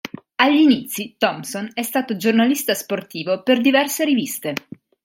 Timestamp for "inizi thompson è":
0.61-1.83